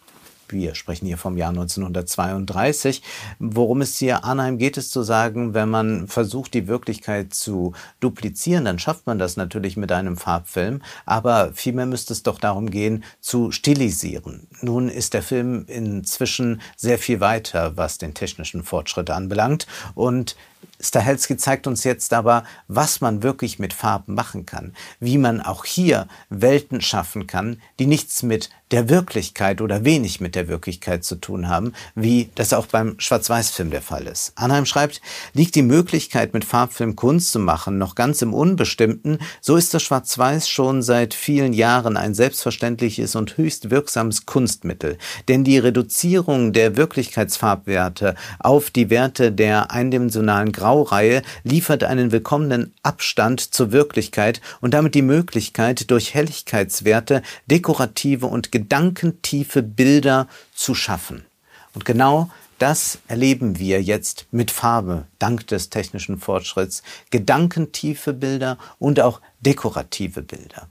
Wir 0.50 0.76
sprechen 0.76 1.06
hier 1.06 1.18
vom 1.18 1.38
Jahr 1.38 1.50
1932. 1.50 3.02
Worum 3.40 3.82
es 3.82 3.98
hier 3.98 4.24
Arnheim 4.24 4.58
geht, 4.58 4.78
ist 4.78 4.92
zu 4.92 5.04
sagen, 5.04 5.54
wenn 5.54 5.70
man 5.70 6.08
versucht, 6.08 6.54
die 6.54 6.68
Wirklichkeit 6.68 7.34
zu 7.34 7.74
duplizieren, 8.00 8.66
dann 8.66 8.80
schafft 8.80 9.08
man 9.08 9.20
das 9.20 9.38
natürlich 9.38 9.78
mit 9.78 9.92
einem 9.92 10.18
Farbfilm, 10.18 10.82
aber 11.06 11.52
vielmehr 11.54 11.86
müsste 11.86 12.14
es 12.14 12.24
doch 12.24 12.40
darum 12.40 12.70
gehen, 12.70 13.04
zu 13.20 13.52
stilisieren. 13.52 14.48
Nun 14.62 14.90
ist 14.90 15.14
der 15.14 15.24
Film 15.24 15.66
inzwischen 15.68 16.62
sehr 16.76 16.98
viel 16.98 17.20
weiter, 17.20 17.78
was 17.78 17.98
den 17.98 18.14
technischen 18.14 18.64
Fortschritt 18.64 19.10
anbelangt 19.10 19.68
und 19.96 20.36
Stahelski 20.80 21.38
zeigt 21.38 21.66
uns 21.66 21.84
jetzt 21.84 22.14
aber, 22.14 22.44
was 22.68 23.02
man 23.02 23.24
wirklich 23.24 23.58
mit 23.58 23.74
Farben 23.74 24.14
machen 24.14 24.46
kann, 24.46 24.76
wie 25.00 25.18
man 25.18 25.42
auch 25.42 25.66
hier 25.66 26.08
Welten 26.30 26.82
schaffen 26.82 27.26
kann, 27.26 27.62
die 27.80 27.88
nichts 27.88 28.22
mit 28.22 28.50
der 28.72 28.90
Wirklichkeit 28.90 29.62
oder 29.62 29.86
wenig 29.86 30.20
mit 30.20 30.36
der 30.36 30.48
Wirklichkeit 30.50 31.04
zu 31.04 31.16
tun 31.16 31.48
haben, 31.48 31.74
wie 31.96 32.30
das 32.36 32.54
auch 32.54 32.66
beim 32.66 32.96
Schwarz-Weiß-Film 33.00 33.72
der 33.72 33.82
Fall 33.82 34.08
ist. 34.08 34.34
Anheim 34.36 34.66
schreibt, 34.66 35.02
liegt 35.34 35.56
die 35.56 35.62
Möglichkeit, 35.62 36.34
mit 36.34 36.44
Farbfilm 36.44 36.96
Kunst 36.96 37.32
zu 37.32 37.40
machen, 37.40 37.78
noch 37.78 37.96
ganz 37.96 38.22
im 38.22 38.34
Unbestimmten, 38.34 39.20
so 39.40 39.56
ist 39.56 39.74
das 39.74 39.84
Schwarz-Weiß 39.84 40.50
schon 40.50 40.82
seit 40.82 41.14
vielen 41.14 41.54
Jahren 41.54 41.96
ein 41.96 42.14
selbstverständliches 42.14 43.16
und 43.16 43.38
höchst 43.38 43.70
wirksames 43.70 44.26
Kunstmittel. 44.26 44.98
Denn 45.30 45.44
die 45.44 45.58
Reduzierung 45.60 46.52
der 46.52 46.76
Wirklichkeitsfarbwerte 46.76 48.16
auf 48.40 48.70
die 48.70 48.90
Werte 48.90 49.32
der 49.32 49.72
eindimensionalen 49.72 50.47
Graureihe 50.52 51.22
liefert 51.44 51.84
einen 51.84 52.12
willkommenen 52.12 52.74
Abstand 52.84 53.42
zur 53.42 53.72
Wirklichkeit 53.72 54.42
und 54.62 54.74
damit 54.74 54.96
die 54.96 55.02
Möglichkeit, 55.02 55.90
durch 55.92 56.14
Helligkeitswerte 56.14 57.22
dekorative 57.46 58.28
und 58.28 58.52
gedankentiefe 58.52 59.64
Bilder 59.64 60.28
zu 60.54 60.76
schaffen. 60.76 61.26
Und 61.74 61.86
genau 61.86 62.30
das 62.60 62.98
erleben 63.08 63.60
wir 63.60 63.84
jetzt 63.84 64.26
mit 64.32 64.50
Farbe, 64.50 65.06
dank 65.20 65.46
des 65.46 65.70
technischen 65.70 66.18
Fortschritts. 66.18 66.82
Gedankentiefe 67.12 68.14
Bilder 68.14 68.58
und 68.80 69.00
auch 69.00 69.22
dekorative 69.40 70.22
Bilder. 70.22 70.68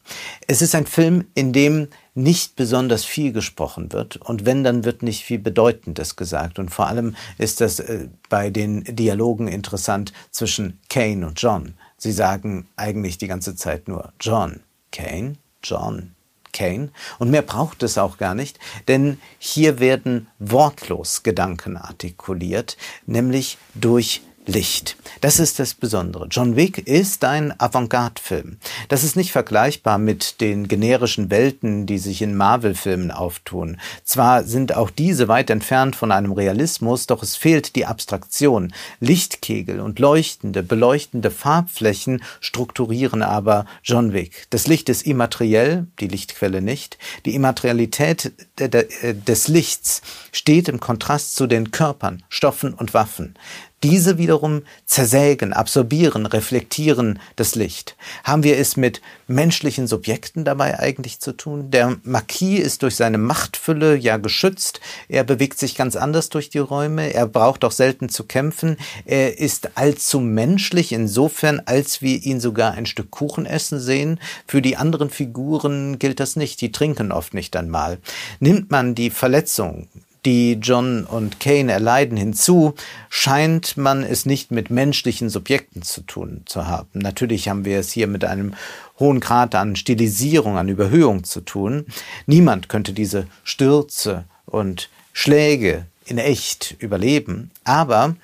Es 0.47 0.63
ist 0.63 0.75
ein 0.75 0.87
Film, 0.87 1.27
in 1.35 1.53
dem 1.53 1.89
nicht 2.15 2.57
besonders 2.57 3.05
viel 3.05 3.33
gesprochen 3.33 3.93
wird 3.93 4.17
und 4.17 4.45
wenn, 4.45 4.65
dann 4.65 4.85
wird 4.85 5.03
nicht 5.03 5.25
viel 5.25 5.39
Bedeutendes 5.39 6.17
gesagt. 6.17 6.59
Und 6.59 6.71
vor 6.71 6.87
allem 6.87 7.15
ist 7.39 7.61
das 7.61 7.79
äh, 7.79 8.09
bei 8.29 8.51
den 8.51 8.85
Dialogen 8.85 9.49
interessant 9.49 10.13
zwischen 10.31 10.81
Kane 10.89 11.27
und 11.27 11.41
John. 11.41 11.75
Sie 11.99 12.13
sagen 12.13 12.67
eigentlich 12.77 13.19
die 13.19 13.29
ganze 13.29 13.55
Zeit 13.55 13.89
nur 13.89 14.13
John, 14.21 14.61
Kane, 14.93 15.35
John, 15.63 16.15
Kane. 16.53 16.91
Und 17.19 17.31
mehr 17.31 17.43
braucht 17.43 17.83
es 17.83 17.99
auch 17.99 18.19
gar 18.19 18.35
nicht, 18.35 18.59
denn 18.89 19.21
hier 19.39 19.79
werden 19.79 20.29
wortlos 20.39 21.23
Gedanken 21.23 21.77
artikuliert, 21.77 22.77
nämlich 23.07 23.59
durch 23.75 24.23
Licht. 24.47 24.97
Das 25.21 25.41
ist 25.41 25.59
das 25.59 25.75
Besondere. 25.75 26.29
John 26.31 26.55
Wick 26.55 26.79
ist 26.79 27.25
ein 27.25 27.53
Avantgarde-Film. 27.59 28.59
Das 28.89 29.03
ist 29.03 29.17
nicht 29.17 29.33
vergleichbar 29.33 29.99
mit 29.99 30.41
den 30.41 30.69
generischen 30.69 31.31
Welten, 31.31 31.87
die 31.87 31.99
sich 31.99 32.23
in 32.23 32.37
Marvel-Filmen 32.37 33.11
auftun. 33.11 33.79
Zwar 34.05 34.45
sind 34.45 34.77
auch 34.77 34.91
diese 34.91 35.27
weit 35.27 35.51
entfernt 35.51 35.97
von 35.97 36.13
einem 36.13 36.31
Realismus, 36.31 37.07
doch 37.09 37.25
es 37.25 37.35
fehlt 37.35 37.75
die 37.75 37.87
Abstraktion. 37.87 38.73
Lichtkegel 39.01 39.81
und 39.81 39.99
leuchtende, 39.99 40.63
beleuchtende 40.63 41.33
Farbflächen 41.33 42.23
strukturieren 42.41 43.23
aber 43.23 43.67
John 43.83 44.13
Wick. 44.13 44.47
Das 44.51 44.69
Licht 44.69 44.89
ist 44.89 45.07
immateriell, 45.07 45.89
die 45.99 46.09
Lichtquelle 46.09 46.63
nicht. 46.63 46.99
Die 47.25 47.35
Immaterialität 47.35 48.33
des 48.59 49.49
Lichts 49.49 50.03
steht 50.31 50.69
im 50.69 50.79
Kontrast 50.79 51.35
zu 51.35 51.49
den 51.49 51.73
Körpern, 51.73 52.23
Stoffen 52.29 52.75
und 52.75 52.95
Waffen. 52.95 53.35
Diese 53.83 54.17
wiederum 54.17 54.63
zersägen, 54.87 55.53
absorbieren, 55.53 56.25
reflektieren 56.25 57.19
das 57.37 57.55
Licht. 57.55 57.95
Haben 58.25 58.43
wir 58.43 58.57
es 58.57 58.79
mit 58.79 59.03
menschlichen 59.29 59.87
Subjekten 59.87 60.47
dabei 60.47 60.81
eigentlich 60.81 61.21
zu 61.21 61.37
tun? 61.37 61.71
Der 61.71 61.97
Marquis 62.03 62.61
ist 62.61 62.83
durch 62.83 62.97
seine 62.97 63.19
Machtfülle 63.19 63.95
ja 63.95 64.17
geschützt. 64.17 64.81
Er 65.09 65.25
bewegt 65.25 65.59
sich 65.59 65.75
ganz 65.75 65.95
anders 65.95 66.31
durch 66.31 66.49
die 66.49 66.59
Räume. 66.59 67.13
Er 67.13 67.27
braucht 67.27 67.65
auch 67.67 67.71
selten 67.71 68.09
zu 68.09 68.25
kämpfen. 68.25 68.79
Er 69.05 69.39
ist 69.39 69.77
allzu 69.77 70.21
menschlich 70.21 70.93
insofern, 70.93 71.61
als 71.67 72.01
wir 72.01 72.23
ihn 72.23 72.41
sogar 72.41 72.73
ein 72.73 72.87
Stück 72.87 73.11
Kuchen 73.11 73.45
essen 73.45 73.79
sehen. 73.79 74.21
Für 74.47 74.63
die 74.63 74.79
anderen 74.79 75.11
Figuren 75.11 75.99
gilt 75.99 76.19
das 76.19 76.35
nicht. 76.35 76.63
Die 76.63 76.73
trinken 76.73 77.13
oft 77.13 77.35
nicht 77.35 77.55
einmal. 77.55 77.99
Nimmt 78.41 78.71
man 78.71 78.95
die 78.95 79.11
Verletzung, 79.11 79.89
die 80.27 80.55
John 80.55 81.05
und 81.05 81.41
Kane 81.41 81.73
erleiden, 81.73 82.19
hinzu, 82.19 82.75
scheint 83.09 83.77
man 83.77 84.03
es 84.03 84.27
nicht 84.27 84.51
mit 84.51 84.71
menschlichen 84.71 85.31
Subjekten 85.31 85.83
zu 85.83 86.03
tun 86.03 86.43
zu 86.47 86.67
haben. 86.67 86.99
Natürlich 86.99 87.49
haben 87.49 87.65
wir 87.65 87.79
es 87.79 87.93
hier 87.93 88.09
mit 88.09 88.25
einem 88.25 88.55
hohen 88.99 89.21
Grad 89.21 89.55
an 89.55 89.77
Stilisierung, 89.77 90.59
an 90.59 90.69
Überhöhung 90.69 91.25
zu 91.25 91.41
tun. 91.41 91.87
Niemand 92.27 92.69
könnte 92.69 92.93
diese 92.93 93.29
Stürze 93.45 94.25
und 94.47 94.91
Schläge 95.13 95.87
in 96.07 96.19
echt 96.19 96.77
überleben. 96.79 97.51
Aber 97.65 98.17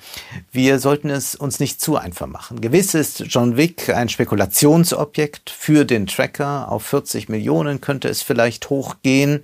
wir 0.53 0.79
sollten 0.79 1.11
es 1.11 1.35
uns 1.35 1.61
nicht 1.61 1.81
zu 1.81 1.97
einfach 1.97 2.27
machen. 2.27 2.61
Gewiss 2.61 2.95
ist 2.95 3.25
John 3.29 3.57
Wick 3.57 3.89
ein 3.89 4.09
Spekulationsobjekt 4.09 5.51
für 5.51 5.85
den 5.85 6.07
Tracker. 6.07 6.71
Auf 6.71 6.85
40 6.85 7.29
Millionen 7.29 7.81
könnte 7.81 8.09
es 8.09 8.23
vielleicht 8.23 8.71
hochgehen. 8.71 9.43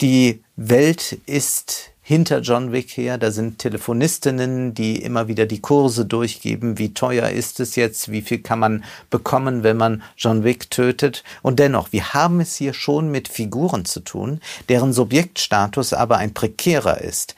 Die 0.00 0.42
Welt 0.60 1.16
ist 1.26 1.92
hinter 2.02 2.40
John 2.40 2.72
Wick 2.72 2.96
her. 2.96 3.16
Da 3.16 3.30
sind 3.30 3.60
Telefonistinnen, 3.60 4.74
die 4.74 5.00
immer 5.00 5.28
wieder 5.28 5.46
die 5.46 5.60
Kurse 5.60 6.04
durchgeben. 6.04 6.78
Wie 6.78 6.92
teuer 6.92 7.28
ist 7.28 7.60
es 7.60 7.76
jetzt? 7.76 8.10
Wie 8.10 8.22
viel 8.22 8.38
kann 8.40 8.58
man 8.58 8.84
bekommen, 9.08 9.62
wenn 9.62 9.76
man 9.76 10.02
John 10.16 10.42
Wick 10.42 10.68
tötet? 10.68 11.22
Und 11.42 11.60
dennoch, 11.60 11.92
wir 11.92 12.12
haben 12.12 12.40
es 12.40 12.56
hier 12.56 12.74
schon 12.74 13.08
mit 13.12 13.28
Figuren 13.28 13.84
zu 13.84 14.00
tun, 14.00 14.40
deren 14.68 14.92
Subjektstatus 14.92 15.92
aber 15.92 16.16
ein 16.16 16.34
prekärer 16.34 17.02
ist. 17.02 17.36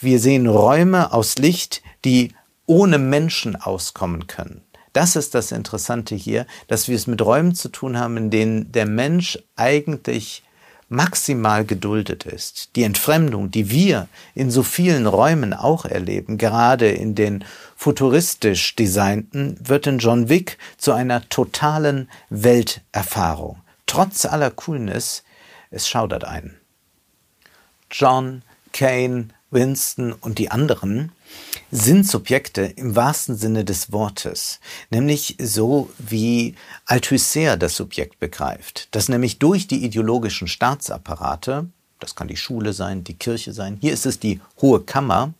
Wir 0.00 0.20
sehen 0.20 0.46
Räume 0.46 1.12
aus 1.12 1.38
Licht, 1.38 1.82
die 2.04 2.34
ohne 2.66 2.98
Menschen 2.98 3.56
auskommen 3.56 4.28
können. 4.28 4.62
Das 4.92 5.16
ist 5.16 5.34
das 5.34 5.50
Interessante 5.50 6.14
hier, 6.14 6.46
dass 6.68 6.86
wir 6.86 6.94
es 6.94 7.08
mit 7.08 7.20
Räumen 7.20 7.56
zu 7.56 7.68
tun 7.68 7.98
haben, 7.98 8.16
in 8.16 8.30
denen 8.30 8.70
der 8.70 8.86
Mensch 8.86 9.40
eigentlich 9.56 10.44
maximal 10.90 11.64
geduldet 11.64 12.26
ist. 12.26 12.76
Die 12.76 12.82
Entfremdung, 12.82 13.50
die 13.50 13.70
wir 13.70 14.08
in 14.34 14.50
so 14.50 14.62
vielen 14.62 15.06
Räumen 15.06 15.54
auch 15.54 15.84
erleben, 15.86 16.36
gerade 16.36 16.90
in 16.90 17.14
den 17.14 17.44
futuristisch 17.76 18.76
designten, 18.76 19.56
wird 19.60 19.86
in 19.86 19.98
John 19.98 20.28
Wick 20.28 20.58
zu 20.76 20.92
einer 20.92 21.26
totalen 21.28 22.10
Welterfahrung. 22.28 23.62
Trotz 23.86 24.26
aller 24.26 24.50
Coolness, 24.50 25.22
es 25.70 25.88
schaudert 25.88 26.24
einen. 26.24 26.56
John, 27.90 28.42
Kane, 28.72 29.28
Winston 29.50 30.12
und 30.12 30.38
die 30.38 30.50
anderen 30.50 31.12
sind 31.70 32.06
Subjekte 32.06 32.62
im 32.62 32.96
wahrsten 32.96 33.36
Sinne 33.36 33.64
des 33.64 33.92
Wortes, 33.92 34.60
nämlich 34.90 35.36
so 35.40 35.90
wie 35.98 36.54
Althusser 36.84 37.56
das 37.56 37.76
Subjekt 37.76 38.18
begreift, 38.18 38.88
dass 38.90 39.08
nämlich 39.08 39.38
durch 39.38 39.66
die 39.66 39.84
ideologischen 39.84 40.48
Staatsapparate, 40.48 41.66
das 42.00 42.14
kann 42.14 42.28
die 42.28 42.36
Schule 42.36 42.72
sein, 42.72 43.04
die 43.04 43.14
Kirche 43.14 43.52
sein, 43.52 43.78
hier 43.80 43.92
ist 43.92 44.06
es 44.06 44.18
die 44.18 44.40
Hohe 44.60 44.80
Kammer, 44.80 45.32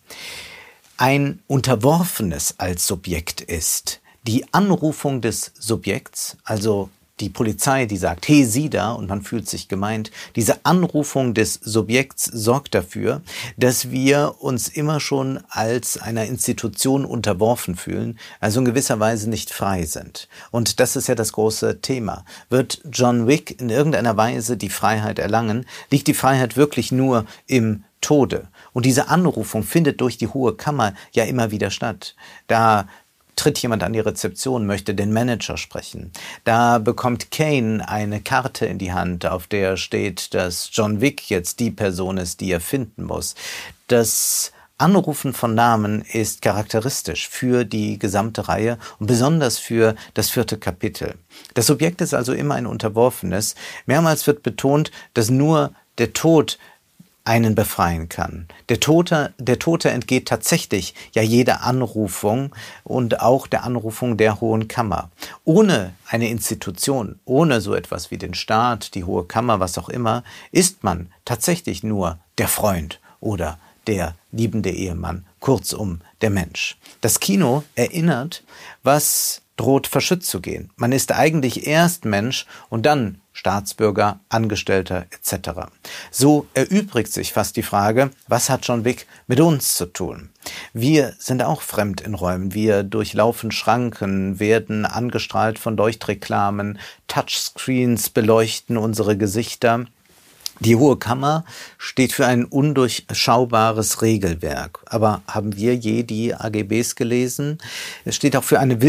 ein 0.97 1.41
Unterworfenes 1.47 2.57
als 2.59 2.87
Subjekt 2.87 3.41
ist. 3.41 4.01
Die 4.25 4.53
Anrufung 4.53 5.23
des 5.23 5.53
Subjekts, 5.59 6.37
also 6.45 6.91
die 7.21 7.29
Polizei, 7.29 7.87
die 7.87 7.97
sagt, 7.97 8.29
hey, 8.29 8.45
Sie 8.45 8.71
da, 8.71 8.93
und 8.93 9.09
man 9.09 9.23
fühlt 9.23 9.49
sich 9.49 9.69
gemeint. 9.69 10.11
Diese 10.37 10.65
Anrufung 10.65 11.35
des 11.35 11.55
Subjekts 11.55 12.25
sorgt 12.25 12.75
dafür, 12.75 13.23
dass 13.57 13.91
wir 13.91 14.37
uns 14.41 14.69
immer 14.69 15.01
schon 15.01 15.41
als 15.49 15.99
einer 15.99 16.25
Institution 16.25 17.05
unterworfen 17.05 17.77
fühlen, 17.77 18.19
also 18.41 18.61
in 18.61 18.67
gewisser 18.67 19.01
Weise 19.01 19.29
nicht 19.29 19.51
frei 19.51 19.85
sind. 19.85 20.29
Und 20.51 20.81
das 20.81 20.97
ist 20.97 21.09
ja 21.09 21.15
das 21.15 21.33
große 21.33 21.81
Thema. 21.81 22.25
Wird 22.49 22.83
John 22.91 23.27
Wick 23.27 23.61
in 23.61 23.71
irgendeiner 23.71 24.17
Weise 24.17 24.57
die 24.57 24.71
Freiheit 24.71 25.19
erlangen? 25.19 25.67
Liegt 25.91 26.07
die 26.07 26.15
Freiheit 26.15 26.57
wirklich 26.57 26.93
nur 26.93 27.27
im 27.47 27.85
Tode. 28.01 28.49
Und 28.73 28.87
diese 28.87 29.09
Anrufung 29.09 29.63
findet 29.63 30.01
durch 30.01 30.17
die 30.17 30.29
Hohe 30.29 30.55
Kammer 30.55 30.95
ja 31.13 31.25
immer 31.25 31.51
wieder 31.51 31.71
statt. 31.71 32.15
Da 32.47 32.89
tritt 33.41 33.59
jemand 33.59 33.83
an 33.83 33.95
die 33.95 34.01
Rezeption, 34.01 34.67
möchte 34.67 34.95
den 34.95 35.13
Manager 35.15 35.57
sprechen. 35.57 36.13
Da 36.45 36.79
bekommt 36.79 37.31
Kane 37.31 37.89
eine 37.89 38.21
Karte 38.21 38.67
in 38.67 38.77
die 38.77 38.93
Hand, 38.93 39.25
auf 39.25 39.47
der 39.47 39.79
steht, 39.79 40.35
dass 40.35 40.69
John 40.73 41.01
Wick 41.01 41.31
jetzt 41.31 41.59
die 41.59 41.71
Person 41.71 42.19
ist, 42.19 42.41
die 42.41 42.53
er 42.53 42.61
finden 42.61 43.05
muss. 43.05 43.35
Das 43.87 44.53
Anrufen 44.77 45.33
von 45.33 45.55
Namen 45.55 46.03
ist 46.03 46.43
charakteristisch 46.43 47.29
für 47.29 47.65
die 47.65 47.99
gesamte 47.99 48.49
Reihe 48.49 48.79
und 48.99 49.07
besonders 49.07 49.59
für 49.59 49.95
das 50.13 50.29
vierte 50.29 50.59
Kapitel. 50.59 51.15
Das 51.55 51.67
Subjekt 51.67 52.03
ist 52.03 52.13
also 52.13 52.35
immer 52.35 52.57
ein 52.57 52.67
Unterworfenes. 52.67 53.55
Mehrmals 53.87 54.27
wird 54.27 54.43
betont, 54.43 54.91
dass 55.15 55.31
nur 55.31 55.73
der 55.97 56.13
Tod 56.13 56.59
einen 57.31 57.55
befreien 57.55 58.09
kann. 58.09 58.49
Der 58.71 58.81
Tote, 58.81 59.33
der 59.39 59.61
Tote 59.61 59.89
entgeht 59.91 60.27
tatsächlich 60.27 60.97
ja 61.13 61.23
jeder 61.23 61.63
Anrufung 61.63 62.53
und 62.83 63.21
auch 63.21 63.47
der 63.47 63.63
Anrufung 63.63 64.17
der 64.17 64.41
Hohen 64.41 64.67
Kammer. 64.67 65.13
Ohne 65.45 65.93
eine 66.09 66.29
Institution, 66.29 67.21
ohne 67.25 67.61
so 67.61 67.77
etwas 67.77 68.11
wie 68.11 68.19
den 68.19 68.35
Staat, 68.35 68.97
die 68.97 69.05
Hohe 69.05 69.27
Kammer, 69.27 69.61
was 69.61 69.79
auch 69.79 69.89
immer, 69.89 70.25
ist 70.51 70.83
man 70.83 71.13
tatsächlich 71.25 71.85
nur 71.85 72.19
der 72.37 72.49
Freund 72.49 72.99
oder 73.21 73.61
der 73.87 74.17
liebende 74.33 74.71
Ehemann, 74.71 75.25
kurzum 75.39 76.01
der 76.23 76.31
Mensch. 76.31 76.79
Das 77.01 77.21
Kino 77.21 77.63
erinnert, 77.77 78.43
was 78.83 79.43
droht 79.61 79.87
verschützt 79.87 80.31
zu 80.31 80.41
gehen. 80.41 80.71
Man 80.77 80.91
ist 80.91 81.13
eigentlich 81.13 81.67
erst 81.67 82.07
Mensch 82.07 82.47
und 82.71 82.87
dann 82.87 83.21
Staatsbürger, 83.35 84.21
Angestellter 84.31 85.05
etc. 85.11 85.69
So 86.11 86.47
erübrigt 86.55 87.13
sich 87.13 87.35
fast 87.35 87.57
die 87.57 87.63
Frage, 87.63 88.11
was 88.27 88.49
hat 88.49 88.67
John 88.67 88.87
Wick 88.87 89.07
mit 89.27 89.39
uns 89.39 89.75
zu 89.75 89.85
tun? 89.85 90.31
Wir 90.73 91.15
sind 91.19 91.43
auch 91.43 91.61
fremd 91.61 92.01
in 92.01 92.15
Räumen, 92.15 92.55
wir 92.55 92.85
durchlaufen 92.85 93.53
Schranken, 93.53 94.41
werden 94.41 94.87
angestrahlt 94.87 95.59
von 95.59 95.77
Leuchtreklamen, 95.77 96.79
Touchscreens 97.07 98.09
beleuchten 98.09 98.79
unsere 98.79 99.19
Gesichter, 99.19 99.85
die 100.63 100.77
Hohe 100.77 100.99
Kammer 100.99 101.47
steht 101.79 102.13
für 102.13 102.27
ein 102.27 102.45
undurchschaubares 102.45 104.03
Regelwerk. 104.03 104.81
Aber 104.85 105.23
haben 105.27 105.57
wir 105.57 105.75
je 105.75 106.03
die 106.03 106.35
AGBs 106.35 106.97
gelesen? 106.97 107.57
Es 108.05 108.17
steht 108.17 108.37
auch 108.37 108.45
für 108.45 108.61
eine 108.61 108.83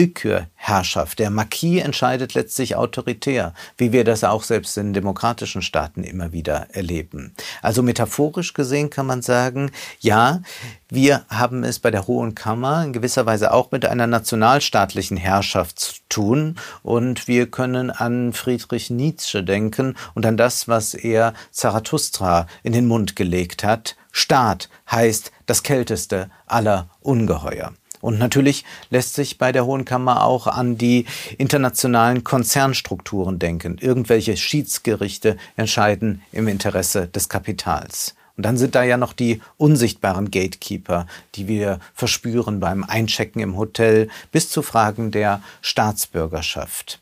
Willkürherrschaft. 0.62 1.20
Der 1.20 1.30
Marquis 1.30 1.82
entscheidet 1.82 2.34
letztlich 2.34 2.76
autoritär, 2.76 3.54
wie 3.78 3.92
wir 3.92 4.04
das 4.04 4.24
auch 4.24 4.44
selbst 4.44 4.78
in 4.78 4.94
demokratischen 4.94 5.62
Staaten 5.62 6.04
immer 6.04 6.32
wieder 6.32 6.68
erleben. 6.72 7.34
Also 7.62 7.84
metaphorisch 7.84 8.54
gesehen 8.54 8.90
kann 8.90 9.06
man 9.06 9.22
sagen, 9.22 9.72
ja, 10.00 10.42
wir 10.90 11.26
haben 11.30 11.64
es 11.64 11.80
bei 11.80 11.92
der 11.92 12.08
Hohen 12.08 12.36
Kammer 12.36 12.84
in 12.84 12.94
gewisser 12.94 13.26
Weise 13.26 13.54
auch 13.54 13.72
mit 13.72 13.86
einer 13.86 14.08
nationalstaatlichen 14.08 15.18
Herrschaft 15.18 15.80
zu 15.80 15.94
tun 16.10 16.56
und 16.84 17.28
wir 17.28 17.50
können 17.50 17.90
an 17.90 18.34
Friedrich 18.34 18.90
Nietzsche 18.90 19.44
denken 19.44 19.96
und 20.14 20.26
an 20.26 20.38
das, 20.38 20.68
was 20.68 20.94
er 20.94 21.34
Zarathustra 21.52 22.48
in 22.64 22.74
den 22.74 22.88
Mund 22.88 23.16
gelegt 23.16 23.64
hat. 23.64 23.96
Staat 24.12 24.70
heißt 24.90 25.32
das 25.46 25.64
kälteste 25.64 26.30
aller 26.46 26.90
Ungeheuer. 27.00 27.72
Und 28.02 28.20
natürlich 28.20 28.66
lässt 28.90 29.14
sich 29.16 29.38
bei 29.38 29.52
der 29.52 29.66
Hohen 29.66 29.86
Kammer 29.86 30.24
auch 30.26 30.48
an 30.48 30.78
die 30.78 31.06
internationalen 31.38 32.24
Konzernstrukturen 32.24 33.40
denken. 33.40 33.78
Irgendwelche 33.80 34.38
Schiedsgerichte 34.38 35.38
entscheiden 35.56 36.22
im 36.32 36.48
Interesse 36.48 37.08
des 37.08 37.30
Kapitals. 37.30 38.16
Und 38.38 38.46
dann 38.46 38.58
sind 38.58 38.76
da 38.76 38.84
ja 38.84 38.98
noch 38.98 39.14
die 39.14 39.42
unsichtbaren 39.58 40.32
Gatekeeper, 40.32 41.06
die 41.36 41.48
wir 41.48 41.80
verspüren 41.94 42.60
beim 42.60 42.84
Einchecken 42.84 43.42
im 43.42 43.58
Hotel 43.58 44.10
bis 44.32 44.50
zu 44.50 44.62
Fragen 44.62 45.12
der 45.12 45.42
Staatsbürgerschaft. 45.62 47.00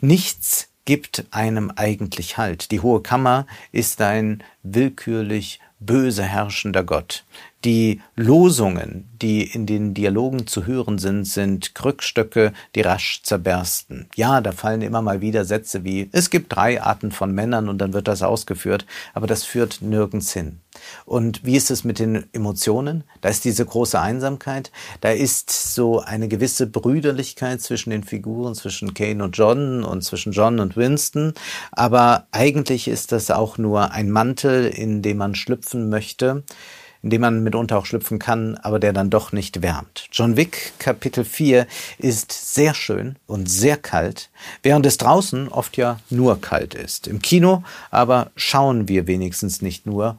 Nichts 0.00 0.68
gibt 0.84 1.24
einem 1.30 1.72
eigentlich 1.76 2.36
Halt. 2.36 2.70
Die 2.70 2.80
Hohe 2.80 3.00
Kammer 3.00 3.46
ist 3.72 4.00
ein 4.00 4.42
willkürlich 4.62 5.60
böse 5.80 6.22
herrschender 6.22 6.84
Gott. 6.84 7.24
Die 7.64 8.02
Losungen, 8.14 9.08
die 9.20 9.42
in 9.42 9.64
den 9.64 9.94
Dialogen 9.94 10.46
zu 10.46 10.66
hören 10.66 10.98
sind, 10.98 11.24
sind 11.24 11.74
Krückstöcke, 11.74 12.52
die 12.74 12.82
rasch 12.82 13.22
zerbersten. 13.22 14.06
Ja, 14.14 14.40
da 14.40 14.52
fallen 14.52 14.82
immer 14.82 15.00
mal 15.00 15.20
wieder 15.20 15.44
Sätze 15.44 15.84
wie 15.84 16.08
es 16.12 16.28
gibt 16.28 16.54
drei 16.54 16.82
Arten 16.82 17.10
von 17.10 17.32
Männern 17.32 17.68
und 17.68 17.78
dann 17.78 17.94
wird 17.94 18.08
das 18.08 18.22
ausgeführt, 18.22 18.84
aber 19.14 19.26
das 19.26 19.44
führt 19.44 19.80
nirgends 19.80 20.32
hin. 20.32 20.60
Und 21.04 21.44
wie 21.44 21.56
ist 21.56 21.70
es 21.70 21.84
mit 21.84 21.98
den 21.98 22.26
Emotionen? 22.32 23.04
Da 23.20 23.28
ist 23.28 23.44
diese 23.44 23.64
große 23.64 24.00
Einsamkeit, 24.00 24.70
da 25.00 25.10
ist 25.10 25.50
so 25.50 26.00
eine 26.00 26.28
gewisse 26.28 26.66
Brüderlichkeit 26.66 27.60
zwischen 27.60 27.90
den 27.90 28.04
Figuren, 28.04 28.54
zwischen 28.54 28.94
Kane 28.94 29.22
und 29.22 29.36
John 29.36 29.84
und 29.84 30.02
zwischen 30.02 30.32
John 30.32 30.60
und 30.60 30.76
Winston, 30.76 31.34
aber 31.72 32.26
eigentlich 32.32 32.88
ist 32.88 33.12
das 33.12 33.30
auch 33.30 33.58
nur 33.58 33.92
ein 33.92 34.10
Mantel, 34.10 34.66
in 34.66 35.02
dem 35.02 35.18
man 35.18 35.34
schlüpfen 35.34 35.88
möchte 35.88 36.44
in 37.04 37.10
dem 37.10 37.20
man 37.20 37.42
mitunter 37.42 37.76
auch 37.76 37.84
schlüpfen 37.84 38.18
kann, 38.18 38.56
aber 38.56 38.80
der 38.80 38.94
dann 38.94 39.10
doch 39.10 39.30
nicht 39.30 39.60
wärmt. 39.60 40.08
John 40.10 40.38
Wick 40.38 40.72
Kapitel 40.78 41.26
4 41.26 41.66
ist 41.98 42.32
sehr 42.32 42.72
schön 42.72 43.16
und 43.26 43.48
sehr 43.48 43.76
kalt, 43.76 44.30
während 44.62 44.86
es 44.86 44.96
draußen 44.96 45.48
oft 45.48 45.76
ja 45.76 46.00
nur 46.08 46.40
kalt 46.40 46.74
ist. 46.74 47.06
Im 47.06 47.20
Kino 47.20 47.62
aber 47.90 48.30
schauen 48.36 48.88
wir 48.88 49.06
wenigstens 49.06 49.60
nicht 49.60 49.84
nur, 49.84 50.18